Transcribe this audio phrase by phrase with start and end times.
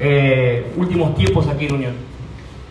[0.00, 1.94] eh, últimos tiempos aquí en Unión.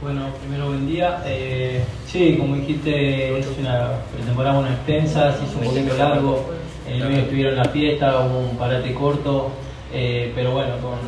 [0.00, 1.22] Bueno, primero buen día.
[1.26, 6.50] Eh, sí, como dijiste, es una temporada una extensa, se hizo un poquito largo.
[6.86, 9.50] En el medio estuvieron la fiesta, hubo un parate corto,
[9.92, 10.98] eh, pero bueno, con,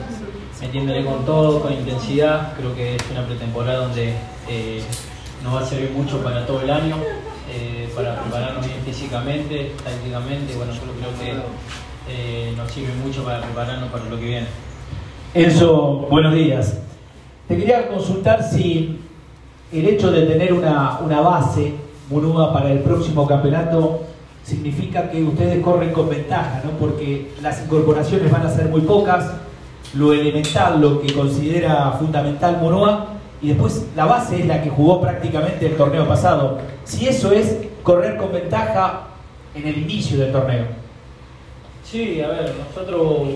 [0.61, 2.55] metiéndole con todo, con intensidad.
[2.57, 4.15] Creo que es una pretemporada donde
[4.49, 4.83] eh,
[5.45, 6.97] nos va a servir mucho para todo el año,
[7.51, 10.55] eh, para prepararnos bien físicamente, tácticamente.
[10.57, 11.41] Bueno, yo creo que
[12.09, 14.47] eh, nos sirve mucho para prepararnos para lo que viene.
[15.33, 16.77] Enzo, buenos días.
[17.47, 18.99] Te quería consultar si
[19.71, 21.75] el hecho de tener una, una base,
[22.09, 24.01] Munúa, para el próximo campeonato
[24.43, 26.73] significa que ustedes corren con ventaja, ¿no?
[26.73, 29.31] Porque las incorporaciones van a ser muy pocas,
[29.95, 33.07] lo elemental, lo que considera fundamental Munúa,
[33.41, 36.59] y después la base es la que jugó prácticamente el torneo pasado.
[36.83, 39.03] Si eso es correr con ventaja
[39.55, 40.65] en el inicio del torneo.
[41.85, 43.29] Sí, a ver, nosotros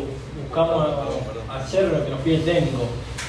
[0.42, 0.89] buscamos
[1.57, 2.89] hacer lo que nos pide el técnico.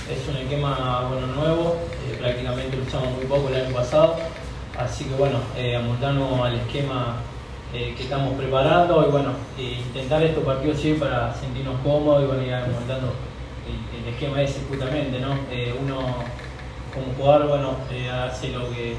[0.09, 1.75] Es un esquema bueno, nuevo,
[2.07, 4.15] eh, prácticamente lo usamos muy poco el año pasado,
[4.77, 7.17] así que bueno, eh, al esquema
[7.75, 12.25] eh, que estamos preparando y bueno, eh, intentar estos partidos sí para sentirnos cómodos y
[12.27, 13.11] bueno, ir amoldando
[13.67, 15.33] el, esquema ese justamente, ¿no?
[15.51, 15.97] Eh, uno
[16.93, 17.75] como jugador, bueno,
[18.23, 18.95] hace lo que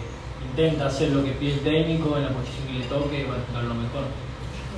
[0.51, 3.43] intenta hacer lo que pide el técnico en la posición que le toque y bueno,
[3.55, 4.03] dar lo mejor.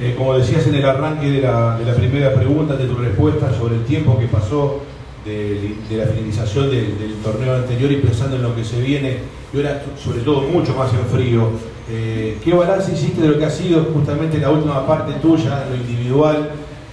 [0.00, 3.84] Eh, como decías en el arranque de la, primera pregunta, de tu respuesta sobre el
[3.84, 4.80] tiempo que pasó
[5.24, 9.19] de, la finalización de- del torneo anterior y pensando en lo que se viene,
[9.52, 11.50] y ahora sobre todo mucho más en frío,
[11.91, 15.74] eh, ¿qué balance hiciste de lo que ha sido justamente la última parte tuya, lo
[15.76, 16.50] individual,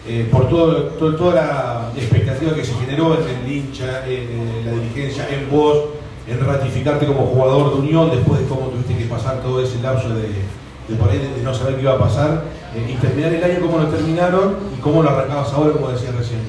[0.08, 0.74] eh, por todo,
[1.16, 5.78] toda la expectativa que se generó en el hincha, en la dirigencia, en vos,
[6.28, 10.10] en ratificarte como jugador de Unión después de cómo tuviste que pasar todo ese lapso
[10.10, 10.24] de,
[10.88, 12.44] de no saber qué iba a pasar
[12.76, 16.14] eh, y terminar el año como lo terminaron y cómo lo arrancabas ahora, como decías
[16.14, 16.42] recién.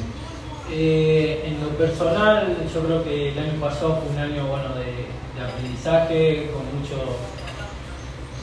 [0.72, 5.06] Eh, en lo personal, yo creo que el año pasado fue un año bueno de,
[5.40, 6.96] aprendizaje, con mucho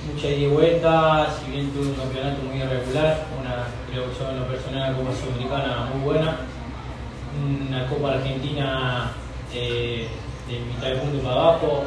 [0.07, 4.39] mucha ida y vuelta, si bien tuve un campeonato muy irregular, una, creo yo en
[4.39, 6.37] lo personal Copa Sudamericana muy buena,
[7.41, 9.11] una Copa Argentina
[9.53, 10.07] eh,
[10.47, 11.85] de mitad de punto para abajo,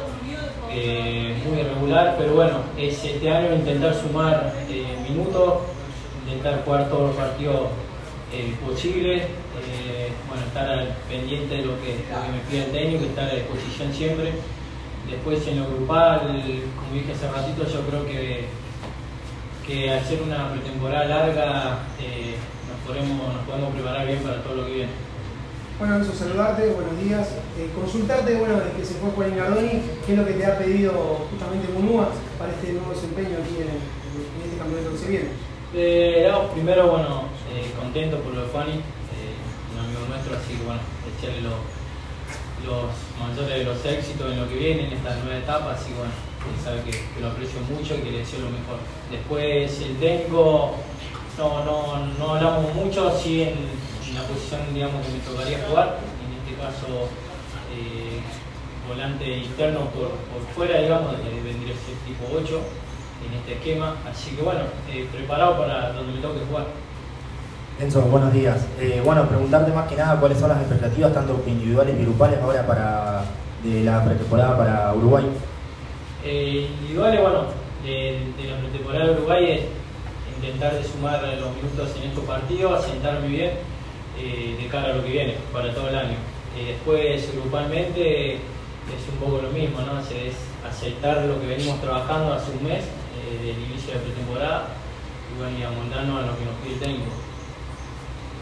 [0.67, 5.53] muy irregular, pero bueno, es este año intentar sumar eh, minutos,
[6.27, 7.69] intentar jugar todos los partidos
[8.33, 10.67] eh, posibles, eh, bueno, estar
[11.07, 14.33] pendiente de lo que, me pide el técnico, estar a disposición siempre.
[15.09, 18.47] Después en lo grupal, como dije hace ratito, yo creo que,
[19.65, 22.35] que al ser una pretemporada larga eh,
[22.67, 24.91] nos, podemos, preparar bien para todo lo que viene.
[25.79, 27.29] Bueno, Enzo, saludarte, buenos días.
[27.73, 30.91] Consultarte, bueno, desde que se fue Juan Nardoni, qué es lo que te ha pedido
[31.31, 35.47] justamente Munúa para este nuevo desempeño aquí en, en este campeonato que se viene.
[35.79, 39.37] Eh, primero, bueno, eh, contento por lo de Fanny, eh,
[39.69, 41.61] un amigo nuestro, así que bueno, echarle los,
[42.65, 42.89] los
[43.21, 46.13] mayores de los éxitos en lo que viene, en esta nueva etapa, así que bueno,
[46.49, 48.81] él sabe que, lo aprecio mucho y que le deseo lo mejor.
[49.11, 50.73] Después, el técnico,
[51.37, 53.53] no, no, no hablamos mucho, sí en,
[54.17, 57.05] la posición, digamos, que me tocaría jugar, en este caso,
[57.69, 58.17] eh,
[58.89, 62.86] volante interno por, por fuera, digamos, vendría a ser tipo 8
[63.25, 63.95] en este esquema.
[64.09, 64.61] Así que bueno,
[64.91, 66.65] eh, preparado para donde me toque jugar.
[67.79, 68.65] Enzo, buenos días.
[68.79, 72.65] Eh, bueno, preguntarte más que nada cuáles son las expectativas, tanto individuales y grupales, ahora
[72.65, 73.23] para
[73.63, 75.25] de la pretemporada para Uruguay.
[76.25, 77.43] Eh, individuales, bueno,
[77.83, 79.61] de, de la pretemporada de Uruguay es
[80.37, 83.51] intentar de sumar los minutos en estos partidos, asentarme bien
[84.19, 86.17] eh, de cara a lo que viene para todo el año.
[86.55, 89.99] Después, grupalmente, es un poco lo mismo, ¿no?
[89.99, 90.33] Es
[90.67, 92.83] aceptar lo que venimos trabajando hace un mes
[93.17, 94.67] eh, del inicio de la pretemporada
[95.33, 97.11] y bueno, y amoldarnos a lo que nos pide el técnico.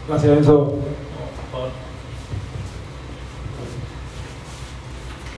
[0.08, 0.52] Gracias, Enzo.
[0.52, 1.70] No, por favor.